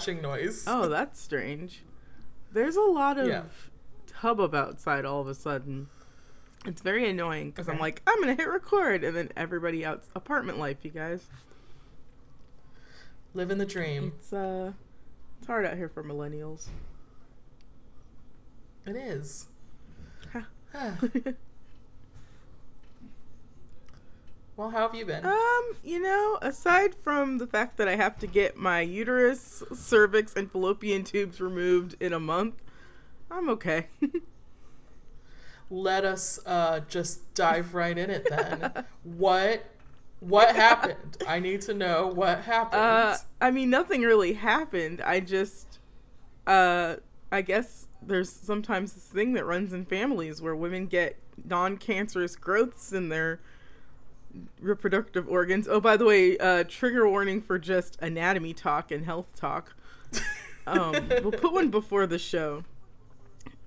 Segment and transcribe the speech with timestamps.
[0.00, 0.64] scratching noise.
[0.66, 1.82] Oh, that's strange.
[2.52, 3.42] There's a lot of Yeah.
[4.14, 5.88] hubbub outside all of a sudden.
[6.64, 10.58] It's very annoying because I'm like, I'm gonna hit record, and then everybody out apartment
[10.58, 11.26] life, you guys.
[13.34, 14.12] Living the dream.
[14.18, 14.72] It's uh,
[15.38, 16.68] it's hard out here for millennials.
[18.86, 19.46] It is.
[24.58, 25.24] well, how have you been?
[25.24, 30.34] Um, you know, aside from the fact that I have to get my uterus, cervix,
[30.34, 32.56] and fallopian tubes removed in a month,
[33.30, 33.86] I'm okay.
[35.70, 38.84] Let us uh, just dive right in it then.
[39.04, 39.64] what
[40.18, 41.18] what happened?
[41.28, 42.82] I need to know what happened.
[42.82, 45.00] Uh, I mean, nothing really happened.
[45.00, 45.78] I just,
[46.48, 46.96] uh,
[47.30, 52.92] I guess there's sometimes this thing that runs in families where women get non-cancerous growths
[52.92, 53.38] in their
[54.60, 55.68] reproductive organs.
[55.68, 59.74] Oh, by the way, uh, trigger warning for just anatomy talk and health talk.
[60.68, 62.62] Um, we'll put one before the show,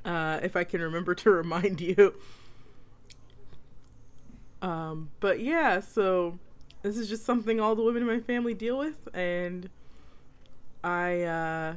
[0.06, 2.14] uh, if I can remember to remind you.
[4.62, 6.38] Um, but yeah, so
[6.84, 9.70] this is just something all the women in my family deal with, and
[10.84, 11.76] I, uh,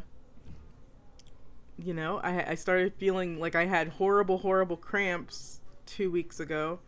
[1.78, 6.81] you know, I, I started feeling like I had horrible, horrible cramps two weeks ago,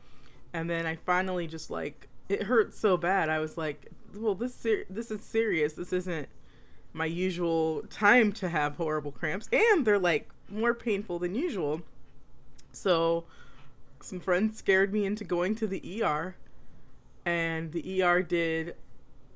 [0.56, 3.28] and then I finally just like it hurt so bad.
[3.28, 5.74] I was like, well, this ser- this is serious.
[5.74, 6.30] This isn't
[6.94, 11.82] my usual time to have horrible cramps, and they're like more painful than usual.
[12.72, 13.24] So,
[14.00, 16.36] some friends scared me into going to the ER,
[17.26, 18.76] and the ER did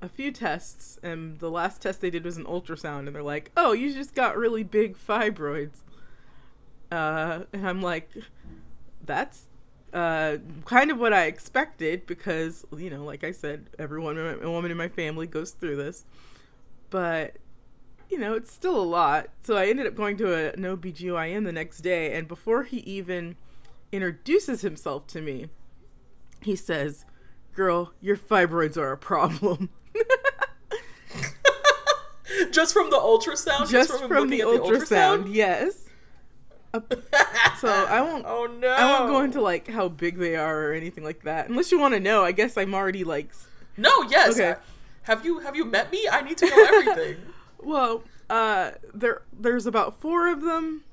[0.00, 3.50] a few tests, and the last test they did was an ultrasound, and they're like,
[3.58, 5.80] "Oh, you just got really big fibroids."
[6.90, 8.08] Uh, and I'm like,
[9.04, 9.49] "That's
[9.92, 14.70] uh, kind of what I expected because, you know, like I said, everyone, a woman
[14.70, 16.04] in my family goes through this,
[16.90, 17.36] but."
[18.12, 19.28] You know, it's still a lot.
[19.44, 22.78] So I ended up going to a, an OBGYN the next day, and before he
[22.78, 23.36] even
[23.92, 25.46] introduces himself to me,
[26.42, 27.04] he says,
[27.54, 29.70] Girl, your fibroids are a problem.
[32.50, 33.70] just from the ultrasound?
[33.70, 35.84] Just him from the looking ultrasound, at yes.
[36.72, 38.68] So I won't oh no.
[38.68, 41.48] I won't go into like how big they are or anything like that.
[41.48, 43.30] Unless you want to know, I guess I'm already like
[43.76, 44.34] No, yes.
[44.38, 44.58] Okay.
[45.02, 46.06] Have you have you met me?
[46.10, 47.16] I need to know everything.
[47.58, 50.84] well, uh there there's about 4 of them.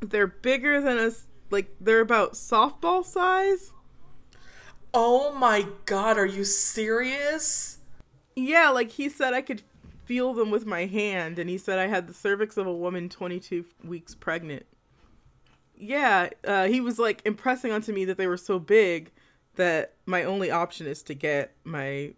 [0.00, 3.72] They're bigger than us like they're about softball size.
[4.92, 7.78] oh my god, are you serious?
[8.36, 9.62] Yeah, like he said I could
[10.04, 13.08] feel them with my hand, and he said I had the cervix of a woman
[13.08, 14.66] 22 weeks pregnant.
[15.76, 19.10] Yeah, uh, he was like impressing onto me that they were so big
[19.56, 22.14] that my only option is to get my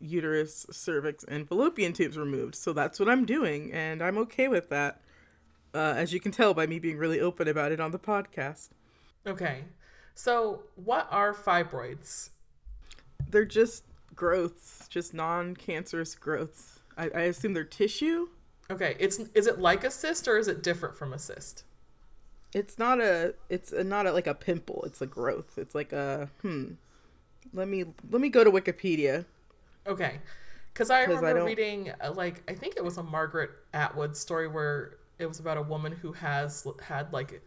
[0.00, 2.54] uterus, cervix, and fallopian tubes removed.
[2.54, 5.00] So that's what I'm doing, and I'm okay with that.
[5.74, 8.70] Uh, as you can tell by me being really open about it on the podcast.
[9.26, 9.64] Okay.
[10.14, 12.30] So, what are fibroids?
[13.28, 13.84] They're just
[14.14, 16.77] growths, just non cancerous growths.
[16.98, 18.28] I, I assume they're tissue.
[18.70, 21.64] Okay, it's is it like a cyst or is it different from a cyst?
[22.52, 23.34] It's not a.
[23.48, 24.82] It's a, not a, like a pimple.
[24.84, 25.56] It's a growth.
[25.58, 26.28] It's like a.
[26.42, 26.72] Hmm.
[27.54, 29.24] Let me let me go to Wikipedia.
[29.86, 30.18] Okay.
[30.74, 33.50] Cuz I 'Cause I remember don't- reading uh, like I think it was a Margaret
[33.72, 37.40] Atwood story where it was about a woman who has had like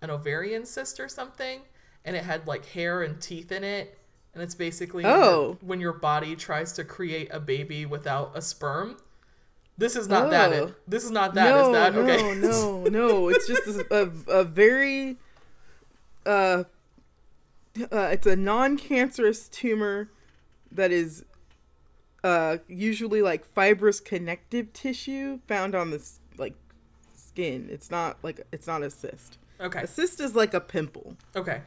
[0.00, 1.62] an ovarian cyst or something
[2.04, 3.98] and it had like hair and teeth in it
[4.34, 5.58] and it's basically when your- Oh.
[5.60, 8.96] when your body tries to create a baby without a sperm.
[9.78, 10.52] This is not that.
[10.52, 10.66] Oh.
[10.66, 11.46] It, this is not that.
[11.56, 12.34] Is no, that okay?
[12.40, 13.28] no, no.
[13.30, 13.86] It's just a,
[14.28, 15.16] a, a very.
[16.24, 16.64] Uh,
[17.90, 20.10] uh, it's a non-cancerous tumor
[20.70, 21.24] that is
[22.22, 26.06] uh usually like fibrous connective tissue found on the
[26.36, 26.54] like
[27.14, 27.68] skin.
[27.70, 29.38] It's not like it's not a cyst.
[29.60, 29.80] okay.
[29.80, 31.16] A cyst is like a pimple.
[31.34, 31.62] Okay.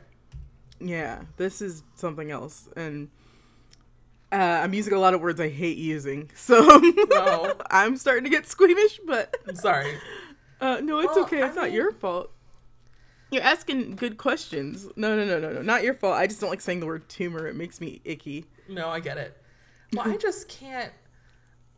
[0.79, 3.09] Yeah, this is something else, and
[4.31, 6.59] uh, I'm using a lot of words I hate using, so
[7.09, 7.55] No.
[7.71, 8.99] I'm starting to get squeamish.
[9.05, 9.97] But I'm sorry.
[10.61, 11.41] uh, no, it's Well, okay.
[11.41, 12.31] I It's not mean- your fault.
[13.31, 14.87] You're asking good questions.
[14.95, 16.15] No, no, no, no, no, not your fault.
[16.15, 17.47] I just don't like saying the word tumor.
[17.47, 18.45] It makes me icky.
[18.69, 19.35] No, I get it.
[19.93, 20.93] Well, I just can't.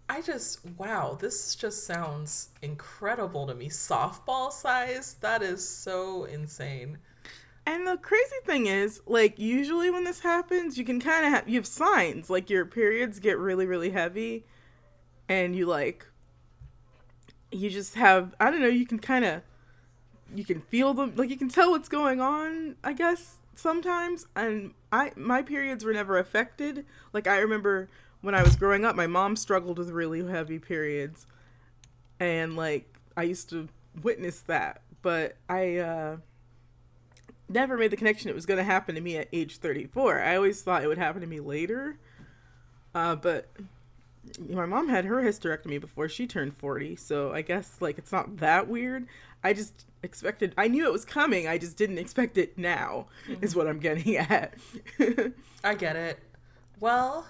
[0.10, 3.70] I just wow, this just sounds incredible to me.
[3.70, 5.16] Softball size?
[5.22, 6.98] That is so insane.
[7.68, 11.50] And the crazy thing is, like, usually when this happens, you can kind of have
[11.50, 14.46] you have signs like your periods get really, really heavy,
[15.28, 16.08] and you like,
[17.52, 18.68] you just have I don't know.
[18.68, 19.42] You can kind of
[20.34, 24.28] you can feel them like you can tell what's going on i guess sometimes.
[24.36, 26.86] And i my periods were never affected.
[27.14, 27.90] Like i remember
[28.22, 31.28] when i was growing up my mom struggled with really heavy periods.
[32.20, 33.68] And like i used to
[34.02, 34.82] witness that.
[35.02, 36.18] But i uh
[37.50, 40.36] never made the connection it was going to happen to me at age 34 i
[40.36, 41.98] always thought it would happen to me later.
[42.94, 43.50] Uh but
[44.50, 48.38] my mom had her hysterectomy before she turned 40 so i guess like it's not
[48.38, 49.08] that weird.
[49.44, 53.44] I just expected i knew it was coming i just didn't expect it now mm-hmm.
[53.44, 54.56] is what i'm getting at.
[55.64, 56.20] I get it.
[56.80, 57.28] Well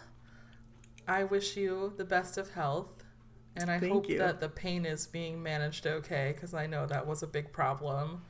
[1.07, 3.03] i wish you the best of health
[3.55, 4.17] and i Thank hope you.
[4.17, 8.21] that the pain is being managed okay because i know that was a big problem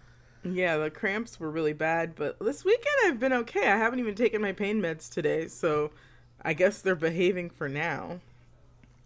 [0.43, 4.15] yeah the cramps were really bad but this weekend i've been okay i haven't even
[4.15, 5.91] taken my pain meds today so
[6.41, 8.19] i guess they're behaving for now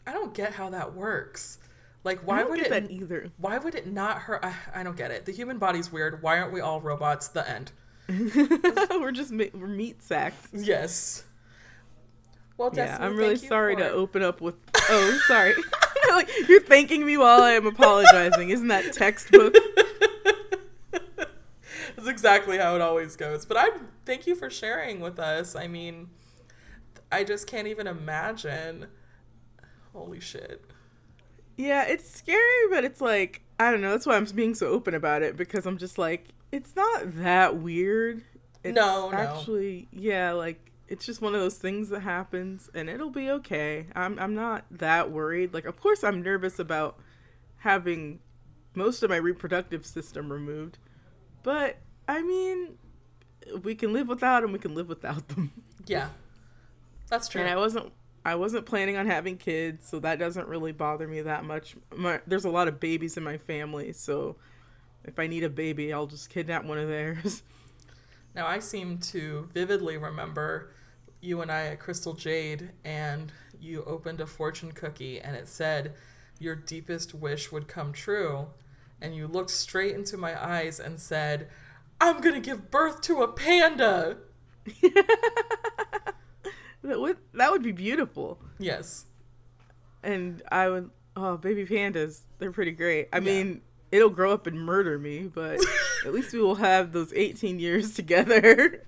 [0.06, 1.60] I don't get how that works.
[2.04, 3.30] Like, why would it either?
[3.38, 4.44] Why would it not hurt?
[4.44, 5.26] I, I, don't get it.
[5.26, 6.24] The human body's weird.
[6.24, 7.28] Why aren't we all robots?
[7.28, 7.72] The end.
[8.10, 10.50] we're just we're meat sacks.
[10.52, 11.24] Yes.
[12.58, 13.82] Well, Destiny, yeah, I'm really sorry for...
[13.82, 14.56] to open up with.
[14.76, 15.54] Oh, sorry.
[16.10, 18.50] like you're thanking me while I am apologizing.
[18.50, 19.56] Isn't that textbook?
[22.02, 23.46] That's exactly how it always goes.
[23.46, 23.70] But I
[24.06, 25.56] thank you for sharing with us.
[25.56, 26.10] I mean,
[27.12, 28.88] I just can't even imagine
[29.94, 30.64] Holy shit.
[31.58, 33.92] Yeah, it's scary, but it's like I don't know.
[33.92, 37.58] That's why I'm being so open about it because I'm just like it's not that
[37.58, 38.24] weird.
[38.64, 40.02] It's no, actually, no.
[40.02, 43.88] yeah, like it's just one of those things that happens, and it'll be okay.
[43.96, 45.54] I'm I'm not that worried.
[45.54, 47.00] Like, of course, I'm nervous about
[47.58, 48.20] having
[48.74, 50.78] most of my reproductive system removed,
[51.44, 51.78] but
[52.12, 52.78] I mean,
[53.64, 54.52] we can live without them.
[54.52, 55.52] We can live without them.
[55.88, 56.10] Yeah,
[57.10, 57.42] that's true.
[57.42, 57.92] And I wasn't
[58.24, 61.76] I wasn't planning on having kids, so that doesn't really bother me that much.
[61.96, 64.36] My, there's a lot of babies in my family, so
[65.04, 67.42] if I need a baby, I'll just kidnap one of theirs.
[68.34, 70.72] Now, I seem to vividly remember
[71.20, 73.30] you and I at Crystal Jade, and
[73.60, 75.96] you opened a fortune cookie, and it said,
[76.40, 78.48] Your deepest wish would come true.
[79.02, 81.50] And you looked straight into my eyes and said,
[82.02, 84.18] I'm to give birth to a panda.
[86.84, 88.40] That would that would be beautiful.
[88.60, 89.06] Yes.
[90.04, 93.10] And I would oh baby pandas, they're pretty great.
[93.14, 93.24] I yeah.
[93.24, 93.62] mean,
[93.92, 95.60] it'll grow up and murder me, but
[96.06, 98.84] at least we will have those 18 years together.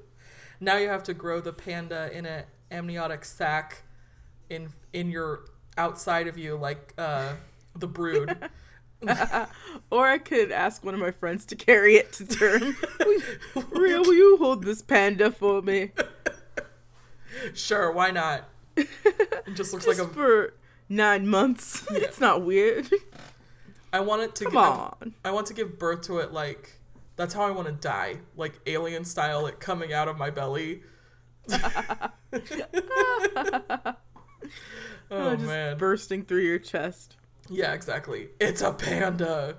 [0.60, 3.82] now you have to grow the panda in an amniotic sac
[4.50, 5.44] in in your
[5.78, 7.34] outside of you like uh
[7.76, 8.36] the brood.
[9.90, 12.76] Or I could ask one of my friends to carry it to term.
[13.70, 15.92] Ria, will you hold this panda for me?
[17.54, 18.48] sure, why not?
[18.76, 18.88] It
[19.54, 20.54] just looks just like a for
[20.88, 21.86] nine months.
[21.92, 21.98] Yeah.
[21.98, 22.88] It's not weird.
[23.92, 25.14] I want it to come give, on.
[25.24, 26.78] I want to give birth to it like
[27.16, 30.82] that's how I want to die, like alien style, like coming out of my belly.
[31.50, 32.10] oh,
[35.10, 37.16] oh man, bursting through your chest.
[37.48, 38.28] Yeah, exactly.
[38.40, 39.56] It's a panda.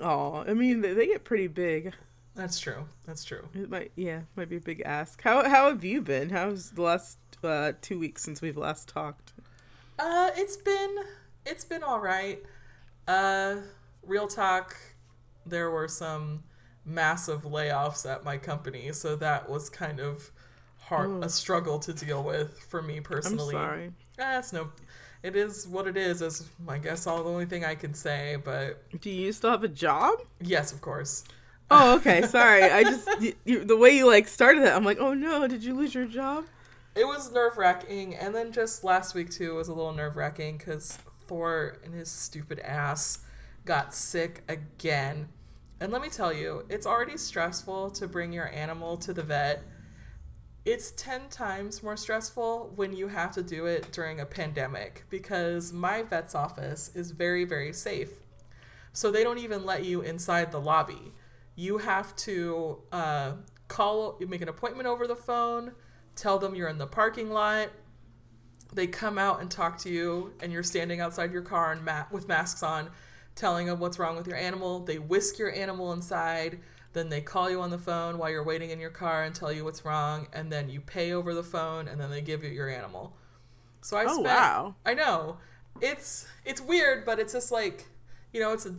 [0.00, 1.94] Oh, I mean they, get pretty big.
[2.34, 2.84] That's true.
[3.06, 3.48] That's true.
[3.54, 5.22] It might, yeah, might be a big ask.
[5.22, 6.30] How how have you been?
[6.30, 9.32] How's the last uh, two weeks since we've last talked?
[9.98, 10.96] Uh, it's been
[11.44, 12.42] it's been all right.
[13.06, 13.56] Uh,
[14.02, 14.76] real talk.
[15.46, 16.44] There were some
[16.84, 20.30] massive layoffs at my company, so that was kind of
[20.88, 21.22] hard, Ooh.
[21.22, 23.54] a struggle to deal with for me personally.
[23.54, 23.92] I'm sorry.
[24.16, 24.70] That's no.
[25.22, 26.22] It is what it is.
[26.22, 28.36] Is I guess all the only thing I can say.
[28.42, 30.20] But do you still have a job?
[30.40, 31.24] Yes, of course.
[31.70, 32.22] Oh, okay.
[32.22, 32.62] Sorry.
[32.62, 33.08] I just
[33.44, 34.74] you, the way you like started that.
[34.74, 36.44] I'm like, oh no, did you lose your job?
[36.94, 40.58] It was nerve wracking, and then just last week too was a little nerve wracking
[40.58, 43.18] because Thor and his stupid ass
[43.64, 45.28] got sick again.
[45.80, 49.62] And let me tell you, it's already stressful to bring your animal to the vet.
[50.68, 55.72] It's 10 times more stressful when you have to do it during a pandemic because
[55.72, 58.20] my vet's office is very, very safe.
[58.92, 61.14] So they don't even let you inside the lobby
[61.58, 63.32] you have to uh,
[63.66, 65.72] call, make an appointment over the phone,
[66.14, 67.70] tell them you're in the parking lot.
[68.72, 72.04] They come out and talk to you, and you're standing outside your car and ma-
[72.12, 72.90] with masks on,
[73.34, 74.78] telling them what's wrong with your animal.
[74.78, 76.60] They whisk your animal inside.
[76.98, 79.52] Then they call you on the phone while you're waiting in your car and tell
[79.52, 82.50] you what's wrong, and then you pay over the phone, and then they give you
[82.50, 83.14] your animal.
[83.82, 84.26] So I oh, spent.
[84.26, 84.74] Wow.
[84.84, 85.36] I know,
[85.80, 87.86] it's it's weird, but it's just like,
[88.32, 88.74] you know, it's a,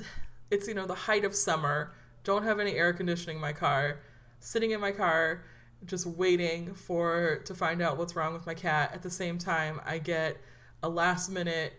[0.52, 1.94] it's you know the height of summer
[2.26, 4.02] don't have any air conditioning in my car,
[4.42, 5.46] sitting in my car,
[5.86, 8.92] just waiting for to find out what's wrong with my cat.
[8.94, 10.36] At the same time, I get
[10.84, 11.72] a last minute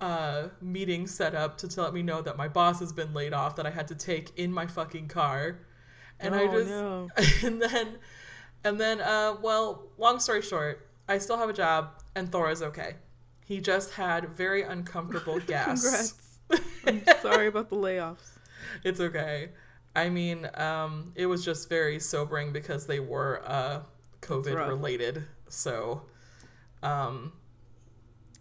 [0.00, 3.32] uh, meeting set up to, to let me know that my boss has been laid
[3.32, 5.58] off that I had to take in my fucking car.
[6.20, 7.08] And I Oh, just no.
[7.48, 7.98] and then
[8.64, 12.62] and then uh well, long story short, I still have a job and Thor is
[12.62, 12.96] okay.
[13.44, 15.82] He just had very uncomfortable gas.
[16.50, 16.74] Congrats.
[16.86, 18.38] I'm sorry about the layoffs.
[18.84, 19.50] It's okay.
[19.96, 23.80] I mean, um, it was just very sobering because they were uh,
[24.20, 25.24] COVID related.
[25.48, 26.02] So,
[26.82, 27.32] um,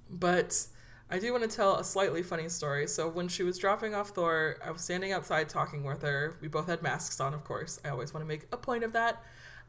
[0.10, 0.68] but
[1.12, 2.88] I do want to tell a slightly funny story.
[2.88, 6.38] So, when she was dropping off Thor, I was standing outside talking with her.
[6.42, 7.80] We both had masks on, of course.
[7.84, 9.24] I always want to make a point of that.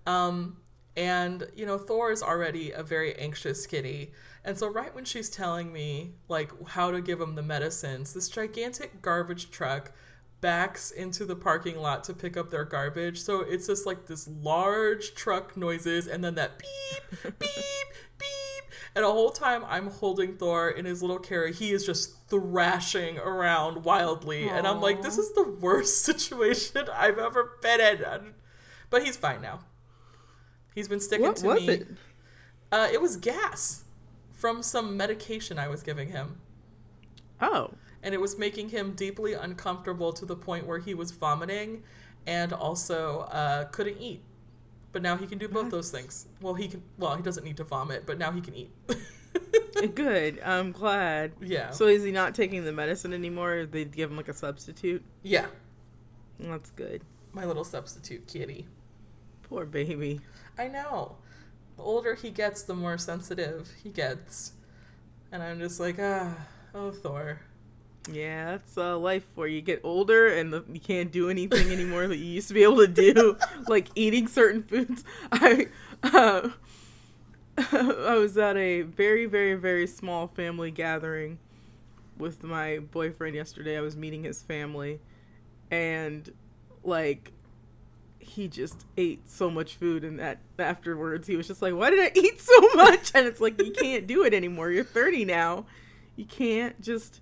[0.06, 0.58] Um,
[0.96, 4.12] and, you know, Thor is already a very anxious kitty.
[4.44, 8.28] And so, right when she's telling me, like, how to give him the medicines, this
[8.28, 9.92] gigantic garbage truck
[10.40, 13.20] backs into the parking lot to pick up their garbage.
[13.20, 17.40] So it's just like this large truck noises and then that beep, beep,
[18.18, 18.69] beep.
[18.94, 23.18] And the whole time I'm holding Thor in his little carry, he is just thrashing
[23.18, 24.48] around wildly.
[24.48, 28.34] And I'm like, this is the worst situation I've ever been in.
[28.90, 29.60] But he's fine now.
[30.74, 31.68] He's been sticking What to was me.
[31.68, 31.88] it?
[32.72, 33.84] Uh, it was gas
[34.32, 36.40] from some medication I was giving him
[37.40, 37.72] Oh.
[38.02, 41.82] and it was making him deeply uncomfortable to the point where he was vomiting
[42.26, 44.22] and also uh, couldn't eat.
[44.92, 46.26] But now he can do both those things.
[46.40, 46.82] Well, he can.
[46.98, 48.70] Well, he doesn't need to vomit, but now he can eat.
[49.94, 50.40] Good.
[50.44, 51.32] I'm glad.
[51.40, 51.70] yeah.
[51.70, 53.66] So is he not taking the medicine anymore?
[53.70, 55.02] They give him like a substitute.
[55.22, 55.46] yeah,
[56.38, 57.02] That's good.
[57.32, 58.66] my little substitute kitty.
[59.42, 60.20] Poor baby.
[60.58, 61.16] I know.
[61.76, 64.52] The older he gets, the more sensitive he gets,
[65.32, 66.34] and I'm just like, ah,
[66.74, 67.40] oh Thor.
[68.10, 69.60] Yeah, that's uh, life where you.
[69.60, 72.78] Get older and the, you can't do anything anymore that you used to be able
[72.78, 73.36] to do,
[73.68, 75.04] like eating certain foods.
[75.30, 75.68] I
[76.02, 76.48] uh,
[77.58, 81.38] I was at a very, very, very small family gathering
[82.18, 83.76] with my boyfriend yesterday.
[83.76, 85.00] I was meeting his family,
[85.70, 86.30] and
[86.82, 87.32] like
[88.18, 91.98] he just ate so much food and that afterwards he was just like why did
[92.00, 93.12] i eat so much?
[93.14, 94.70] And it's like you can't do it anymore.
[94.70, 95.66] You're 30 now.
[96.16, 97.20] You can't just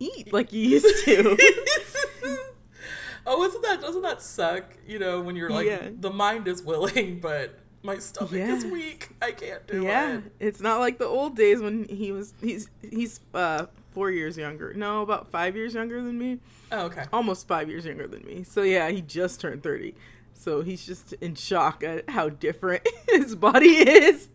[0.00, 1.36] eat like you used to
[3.26, 4.64] oh, isn't that doesn't that suck?
[4.86, 5.90] You know, when you're like Yeah.
[5.98, 9.10] the mind is willing, but my stomach is weak.
[9.22, 10.22] I can't do yeah it.
[10.24, 14.36] Yeah, it's not like the old days when he was he's he's uh four years
[14.36, 16.38] younger no about five years younger than me
[16.70, 17.04] Oh, okay.
[17.12, 19.94] almost five years younger than me so yeah he just turned 30
[20.32, 24.28] so he's just in shock at how different his body is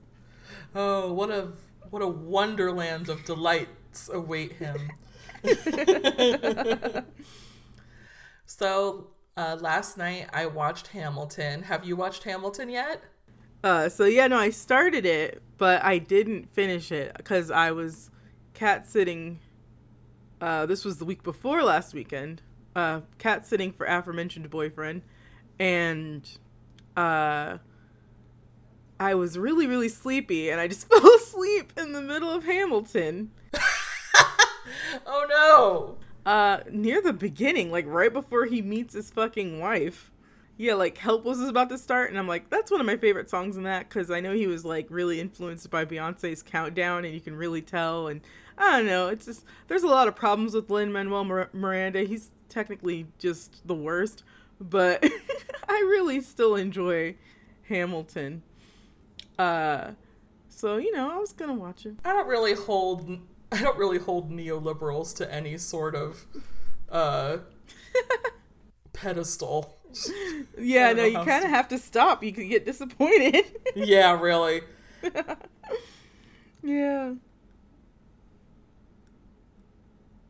[0.75, 1.50] Oh, what a
[1.89, 4.91] what a wonderland of delights await him.
[8.45, 11.63] so uh, last night I watched Hamilton.
[11.63, 13.03] Have you watched Hamilton yet?
[13.63, 18.11] Uh, so yeah, no, I started it, but I didn't finish it because I was
[18.53, 19.39] cat sitting.
[20.39, 22.41] Uh, this was the week before last weekend.
[22.75, 25.01] Uh, cat sitting for aforementioned boyfriend,
[25.59, 26.29] and
[26.95, 27.57] uh,
[28.99, 33.31] I was really, really sleepy, and I just fell asleep in the middle of Hamilton.
[35.05, 35.25] Oh
[36.25, 36.31] no!
[36.31, 40.11] Uh, near the beginning, like right before he meets his fucking wife.
[40.57, 43.29] Yeah, like Helpless is about to start, and I'm like, that's one of my favorite
[43.29, 47.13] songs in that because I know he was like really influenced by Beyonce's Countdown, and
[47.13, 48.07] you can really tell.
[48.07, 48.21] And
[48.57, 52.03] I don't know, it's just there's a lot of problems with Lin Manuel Miranda.
[52.03, 54.23] He's technically just the worst,
[54.59, 55.03] but
[55.67, 57.15] I really still enjoy
[57.63, 58.43] Hamilton.
[59.37, 59.91] Uh,
[60.47, 61.95] so you know, I was gonna watch it.
[62.05, 63.19] I don't really hold
[63.55, 66.25] I don't really hold neoliberals to any sort of
[66.91, 67.38] uh
[68.93, 69.77] pedestal.
[70.57, 72.21] Yeah, no, you kind of have to stop.
[72.21, 73.45] You could get disappointed.
[73.75, 74.62] Yeah, really.
[76.63, 77.13] yeah.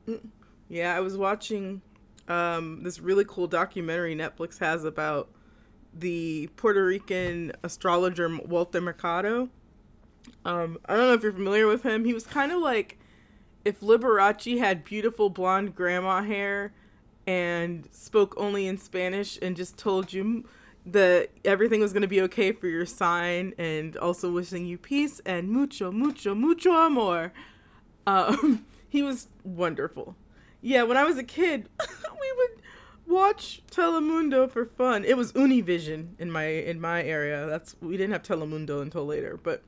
[0.08, 0.27] Mm.
[0.67, 1.82] Yeah, I was watching
[2.27, 5.29] um, this really cool documentary Netflix has about
[5.94, 9.50] the Puerto Rican astrologer Walter Mercado.
[10.44, 12.03] Um, I don't know if you're familiar with him.
[12.03, 12.98] He was kind of like
[13.65, 16.72] if Liberace had beautiful blonde grandma hair
[17.27, 20.45] and spoke only in Spanish and just told you
[20.86, 25.19] that everything was going to be okay for your sign and also wishing you peace
[25.25, 27.34] and mucho, mucho, mucho amor.
[28.05, 30.15] Um, he was wonderful.
[30.62, 32.62] Yeah, when I was a kid, we would
[33.07, 35.03] watch Telemundo for fun.
[35.03, 37.48] It was Univision in my in my area.
[37.48, 39.63] That's we didn't have Telemundo until later, but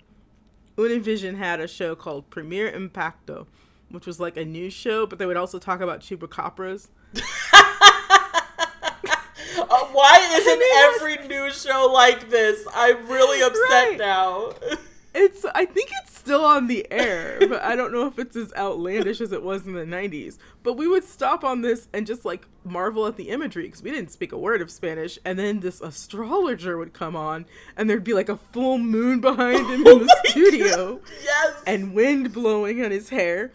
[0.77, 3.47] Univision had a show called Primer Impacto,
[3.89, 6.87] which was like a news show, but they would also talk about chupacabras.
[9.59, 10.61] Uh, why isn't
[11.11, 12.65] every news show like this?
[12.73, 13.97] I'm really upset Right.
[13.97, 14.51] now.
[15.19, 18.53] It's I think it's still on the air, but I don't know if it's as
[18.55, 20.37] outlandish as it was in the 90s.
[20.61, 23.89] But we would stop on this and just like marvel at the imagery because we
[23.89, 25.17] didn't speak a word of Spanish.
[25.25, 29.65] And then this astrologer would come on, and there'd be like a full moon behind
[29.65, 31.63] him in the Oh studio God, Yes.
[31.65, 33.51] and wind blowing on his hair.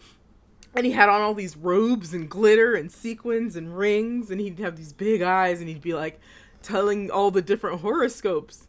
[0.75, 4.59] And he had on all these robes and glitter and sequins and rings, and he'd
[4.59, 6.19] have these big eyes, and he'd be like
[6.61, 8.67] telling all the different horoscopes.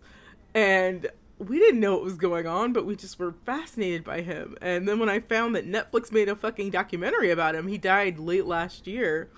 [0.54, 1.08] And
[1.38, 4.56] we didn't know what was going on, but we just were fascinated by him.
[4.60, 8.18] And then when I found that Netflix made a fucking documentary about him, he died
[8.18, 9.28] late last year,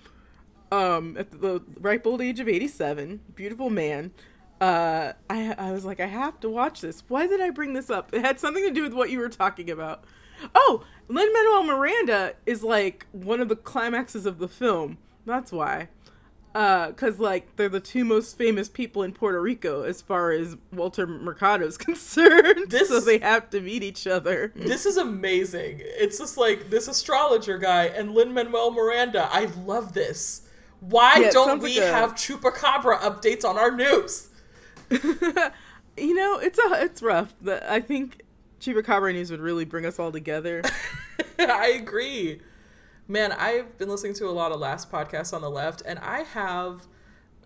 [0.73, 3.21] um, at the ripe old age of 87.
[3.35, 4.13] Beautiful man.
[4.61, 7.03] Uh, I, I was like, I have to watch this.
[7.09, 8.13] Why did I bring this up?
[8.13, 10.05] It had something to do with what you were talking about.
[10.55, 14.99] Oh, Lin Manuel Miranda is like one of the climaxes of the film.
[15.25, 15.88] That's why.
[16.55, 20.57] Uh, cause like they're the two most famous people in Puerto Rico as far as
[20.73, 22.71] Walter Mercado's concerned.
[22.71, 24.52] This- so they have to meet each other.
[24.57, 25.81] This is amazing.
[25.83, 29.28] It's just like this astrologer guy and Lin Manuel Miranda.
[29.31, 30.49] I love this.
[30.81, 34.28] Why Yeah, don't we like a- have Chupacabra updates on our news?
[35.99, 37.35] You know, it's a it's rough.
[37.66, 38.21] I think
[38.61, 40.63] Chupacabra News would really bring us all together.
[41.39, 42.41] I agree.
[43.09, 46.21] Man, I've been listening to a lot of last podcasts on the left, and I
[46.21, 46.87] have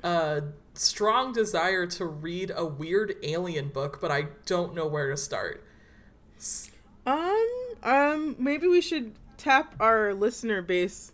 [0.02, 0.42] a
[0.74, 5.62] strong desire to read a weird alien book, but I don't know where to start.
[7.06, 7.46] Um,
[7.82, 11.12] um, maybe we should tap our listener base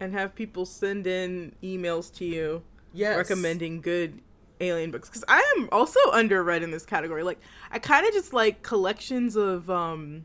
[0.00, 3.16] and have people send in emails to you Yes.
[3.16, 4.20] recommending good
[4.60, 7.22] alien books because I am also underread in this category.
[7.22, 7.40] Like,
[7.70, 10.24] I kind of just like collections of um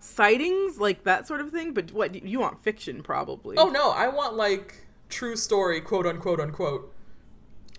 [0.00, 1.72] sightings, like that sort of thing.
[1.72, 3.56] But what you want fiction, probably?
[3.56, 6.92] Oh no, I want like true story, quote unquote unquote.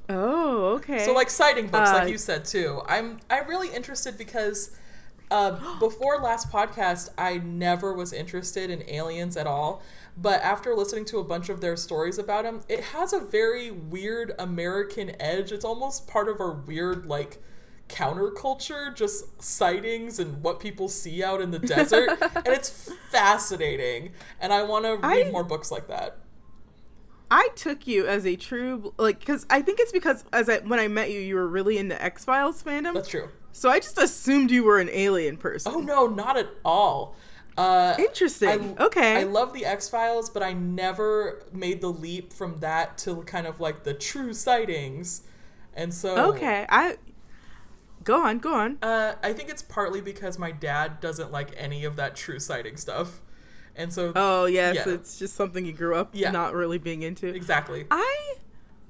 [0.10, 1.06] oh, okay.
[1.06, 2.82] So like sighting books, Uh, like you said too.
[2.88, 4.72] I'm I'm really interested because
[5.30, 9.82] uh, before last podcast, I never was interested in aliens at all.
[10.20, 13.70] But after listening to a bunch of their stories about them, it has a very
[13.70, 15.52] weird American edge.
[15.52, 17.42] It's almost part of our weird like
[17.88, 24.14] counterculture, just sightings and what people see out in the desert, and it's fascinating.
[24.40, 26.18] And I want to read I- more books like that.
[27.30, 30.80] I took you as a true like because I think it's because as I when
[30.80, 32.94] I met you, you were really into X Files fandom.
[32.94, 33.28] That's true.
[33.58, 35.72] So I just assumed you were an alien person.
[35.76, 37.16] Oh no, not at all.
[37.58, 38.78] Uh, Interesting.
[38.78, 39.16] I, okay.
[39.16, 43.48] I love the X Files, but I never made the leap from that to kind
[43.48, 45.24] of like the true sightings.
[45.74, 46.68] And so, okay.
[46.70, 46.98] I
[48.04, 48.38] go on.
[48.38, 48.78] Go on.
[48.84, 52.78] uh, I think it's partly because my dad doesn't like any of that true sighting
[52.78, 53.22] stuff.
[53.76, 54.94] And so, Oh yes, yeah.
[54.94, 56.30] it's just something you grew up Yeah.
[56.30, 57.26] not really being into.
[57.28, 57.88] exactly.
[57.90, 58.36] I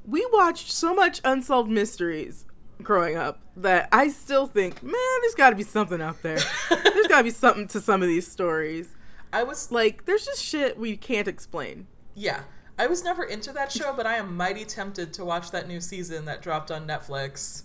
[0.06, 2.46] we watched so much unsolved mysteries
[2.82, 6.40] growing up that I still think, man, there's got to be something out there.
[6.70, 8.90] there's got to be something to some of these stories.
[9.34, 11.88] I was, Like, there's just shit we can't explain.
[12.16, 12.42] yeah,
[12.80, 15.82] I was never into that show, but I am mighty tempted to watch that new
[15.82, 17.64] season that dropped on Netflix.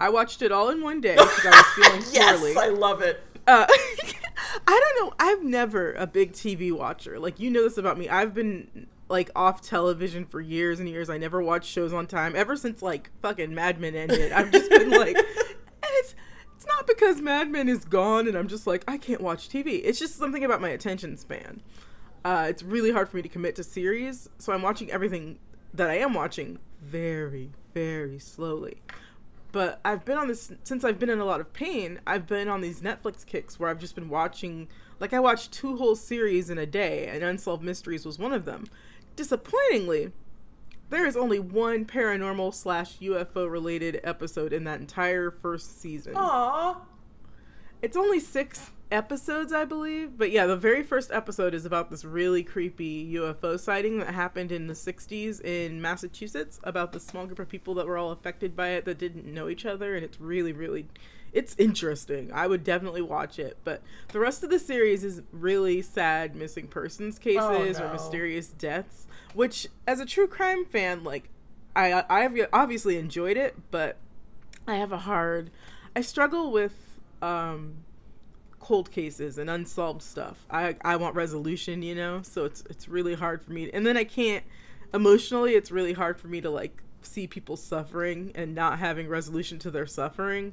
[0.00, 2.56] I watched it all in one day because I was feeling yes, poorly.
[2.56, 3.22] I love it.
[3.46, 3.66] Uh,
[4.66, 5.14] I don't know.
[5.20, 7.20] I'm never a big TV watcher.
[7.20, 8.08] Like you know this about me.
[8.08, 11.10] I've been like off television for years and years.
[11.10, 14.32] I never watched shows on time ever since like fucking Mad Men ended.
[14.32, 15.26] I've just been like, and
[15.82, 16.14] it's
[16.56, 19.82] it's not because Mad Men is gone and I'm just like I can't watch TV.
[19.84, 21.60] It's just something about my attention span.
[22.24, 25.38] Uh, it's really hard for me to commit to series, so I'm watching everything
[25.74, 28.80] that I am watching very, very slowly.
[29.50, 32.00] But I've been on this since I've been in a lot of pain.
[32.06, 34.68] I've been on these Netflix kicks where I've just been watching,
[35.00, 38.46] like I watched two whole series in a day, and Unsolved Mysteries was one of
[38.46, 38.64] them.
[39.16, 40.12] Disappointingly,
[40.90, 46.14] there is only one paranormal slash UFO related episode in that entire first season.
[46.14, 46.76] Aww.
[47.80, 50.16] It's only six episodes, I believe.
[50.16, 54.52] But yeah, the very first episode is about this really creepy UFO sighting that happened
[54.52, 58.54] in the 60s in Massachusetts about the small group of people that were all affected
[58.54, 59.96] by it that didn't know each other.
[59.96, 60.86] And it's really, really.
[61.32, 62.30] It's interesting.
[62.32, 63.56] I would definitely watch it.
[63.64, 67.92] But the rest of the series is really sad missing persons cases or no.
[67.92, 71.28] mysterious deaths, which, as a true crime fan, like,
[71.74, 73.96] I, I've obviously enjoyed it, but
[74.66, 75.50] I have a hard.
[75.96, 77.84] I struggle with um,
[78.60, 80.44] cold cases and unsolved stuff.
[80.50, 82.22] I I want resolution, you know.
[82.22, 83.70] So it's it's really hard for me.
[83.72, 84.44] And then I can't
[84.94, 85.54] emotionally.
[85.54, 89.70] It's really hard for me to like see people suffering and not having resolution to
[89.70, 90.52] their suffering.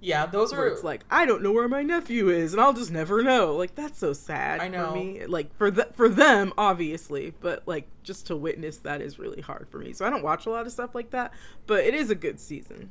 [0.00, 2.90] Yeah, those are it's like I don't know where my nephew is, and I'll just
[2.90, 3.54] never know.
[3.54, 4.88] Like that's so sad I know.
[4.88, 5.26] for me.
[5.26, 9.68] Like for the, for them, obviously, but like just to witness that is really hard
[9.70, 9.92] for me.
[9.92, 11.32] So I don't watch a lot of stuff like that.
[11.66, 12.90] But it is a good season.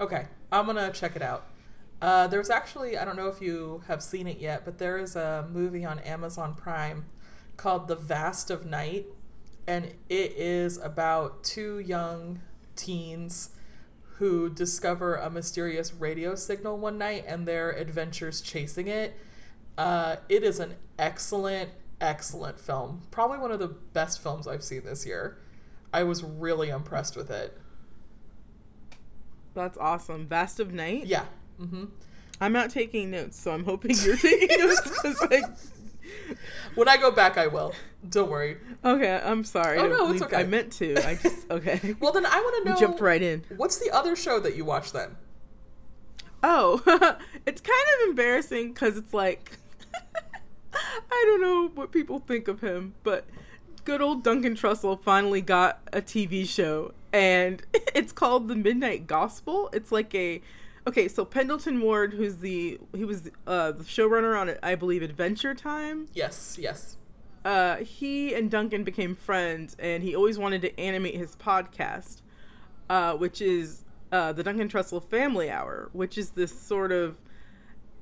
[0.00, 1.46] Okay, I'm gonna check it out.
[2.00, 5.16] Uh, there's actually, I don't know if you have seen it yet, but there is
[5.16, 7.06] a movie on Amazon Prime
[7.56, 9.06] called The Vast of Night.
[9.66, 12.40] And it is about two young
[12.76, 13.50] teens
[14.18, 19.18] who discover a mysterious radio signal one night and their adventures chasing it.
[19.76, 23.02] Uh, it is an excellent, excellent film.
[23.10, 25.38] Probably one of the best films I've seen this year.
[25.92, 27.58] I was really impressed with it.
[29.54, 30.26] That's awesome.
[30.26, 31.06] Vast of Night?
[31.06, 31.26] Yeah.
[31.60, 31.84] Mm-hmm.
[32.40, 35.20] I'm not taking notes, so I'm hoping you're taking notes.
[35.30, 35.44] Like...
[36.74, 37.72] When I go back, I will.
[38.08, 38.58] Don't worry.
[38.84, 39.78] Okay, I'm sorry.
[39.78, 40.36] Oh no, it's okay.
[40.36, 40.96] I meant to.
[41.06, 41.94] I just okay.
[42.00, 42.74] well, then I want to know.
[42.74, 43.44] We jumped right in.
[43.56, 45.16] What's the other show that you watched then?
[46.42, 46.82] Oh,
[47.46, 49.52] it's kind of embarrassing because it's like
[50.74, 53.24] I don't know what people think of him, but
[53.84, 57.62] good old Duncan Trussell finally got a TV show, and
[57.94, 59.70] it's called The Midnight Gospel.
[59.72, 60.42] It's like a
[60.86, 65.54] okay, so Pendleton Ward, who's the he was uh, the showrunner on I believe Adventure
[65.54, 66.08] Time.
[66.12, 66.96] Yes, yes.
[67.44, 72.22] Uh, he and Duncan became friends, and he always wanted to animate his podcast,
[72.88, 77.16] uh, which is uh, the Duncan Trussell Family Hour, which is this sort of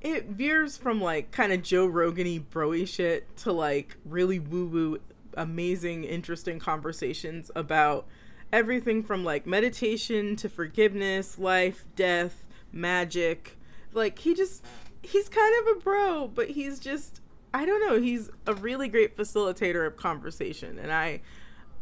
[0.03, 4.99] it veers from like kind of Joe Rogany broy shit to like really woo woo,
[5.35, 8.05] amazing, interesting conversations about
[8.51, 13.57] everything from like meditation to forgiveness, life, death, magic.
[13.93, 14.63] Like he just
[15.01, 17.21] he's kind of a bro, but he's just
[17.53, 21.21] I don't know, he's a really great facilitator of conversation and I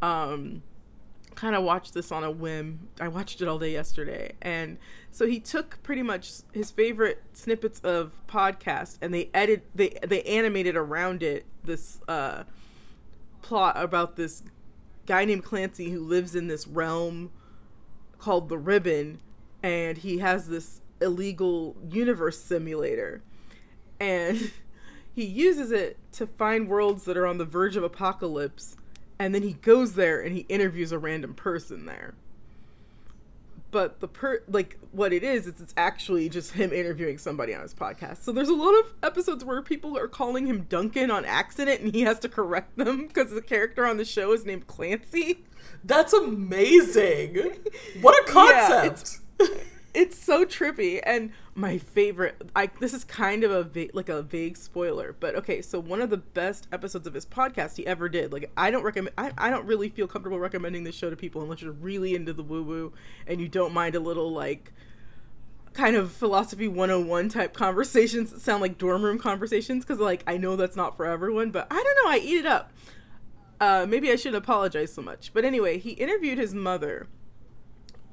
[0.02, 0.64] um
[1.36, 2.90] kind of watched this on a whim.
[3.00, 4.34] I watched it all day yesterday.
[4.42, 4.78] And
[5.12, 10.22] so he took pretty much his favorite snippets of podcast and they edit they they
[10.24, 12.44] animated around it this uh
[13.42, 14.44] plot about this
[15.06, 17.32] guy named Clancy who lives in this realm
[18.20, 19.20] called the Ribbon
[19.64, 23.24] and he has this illegal universe simulator
[24.00, 24.52] and
[25.14, 28.76] he uses it to find worlds that are on the verge of apocalypse
[29.22, 32.16] and then he goes there and he interviews a random person there.
[33.70, 37.62] But the per like what it is is it's actually just him interviewing somebody on
[37.62, 38.24] his podcast.
[38.24, 41.94] So there's a lot of episodes where people are calling him duncan on accident and
[41.94, 45.46] he has to correct them because the character on the show is named clancy.
[45.84, 47.60] That's amazing.
[48.02, 49.20] What a concept.
[49.40, 49.48] yeah,
[49.94, 51.00] it's so trippy.
[51.04, 55.36] And my favorite i this is kind of a va- like a vague spoiler but
[55.36, 58.72] okay so one of the best episodes of his podcast he ever did like i
[58.72, 61.74] don't recommend i, I don't really feel comfortable recommending this show to people unless you're
[61.74, 62.94] really into the woo woo
[63.28, 64.72] and you don't mind a little like
[65.74, 70.38] kind of philosophy 101 type conversations that sound like dorm room conversations because like i
[70.38, 72.72] know that's not for everyone but i don't know i eat it up.
[73.60, 75.32] Uh, maybe i shouldn't apologize so much.
[75.34, 77.08] But anyway he interviewed his mother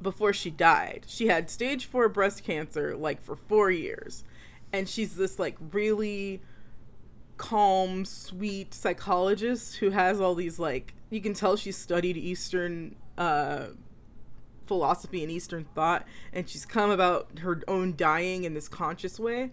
[0.02, 1.04] before she died.
[1.06, 4.24] She had stage four breast cancer like for four years.
[4.72, 6.40] And she's this like really
[7.36, 13.68] calm, sweet psychologist who has all these like you can tell she studied Eastern uh
[14.66, 19.50] philosophy and Eastern thought and she's come about her own dying in this conscious way.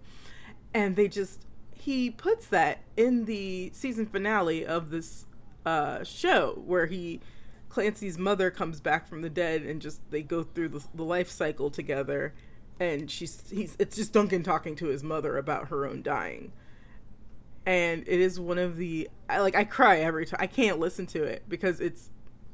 [0.73, 5.25] And they just he puts that in the season finale of this
[5.65, 7.21] uh show where he
[7.75, 11.29] Clancy's mother comes back from the dead and just they go through the, the life
[11.29, 12.33] cycle together
[12.79, 16.53] and she's he's it's just Duncan talking to his mother about her own dying.
[17.65, 20.39] And it is one of the I, like I cry every time.
[20.41, 22.11] I can't listen to it because it's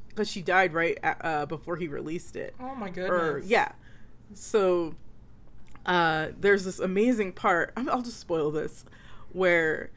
[0.10, 2.56] because she died right at, uh, before he released it.
[2.60, 3.12] Oh my goodness.
[3.12, 3.74] Or, yeah.
[4.34, 4.96] So
[5.86, 7.74] uh, there's this amazing part.
[7.78, 8.86] I'll just spoil this
[9.34, 9.92] where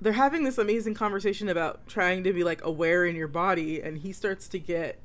[0.00, 3.98] they're having this amazing conversation about trying to be like aware in your body and
[3.98, 4.98] he starts to get